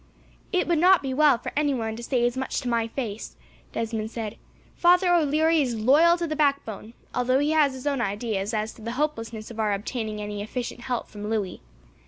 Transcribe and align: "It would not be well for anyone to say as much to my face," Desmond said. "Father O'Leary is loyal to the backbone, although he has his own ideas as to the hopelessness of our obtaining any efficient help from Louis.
"It 0.51 0.67
would 0.67 0.79
not 0.79 1.03
be 1.03 1.13
well 1.13 1.37
for 1.37 1.51
anyone 1.55 1.95
to 1.95 2.01
say 2.01 2.25
as 2.25 2.35
much 2.35 2.59
to 2.61 2.67
my 2.67 2.87
face," 2.87 3.35
Desmond 3.71 4.09
said. 4.09 4.35
"Father 4.75 5.13
O'Leary 5.13 5.61
is 5.61 5.75
loyal 5.79 6.17
to 6.17 6.25
the 6.25 6.35
backbone, 6.35 6.95
although 7.13 7.37
he 7.37 7.51
has 7.51 7.73
his 7.75 7.85
own 7.85 8.01
ideas 8.01 8.51
as 8.51 8.73
to 8.73 8.81
the 8.81 8.93
hopelessness 8.93 9.51
of 9.51 9.59
our 9.59 9.73
obtaining 9.73 10.19
any 10.19 10.41
efficient 10.41 10.81
help 10.81 11.07
from 11.07 11.29
Louis. 11.29 11.61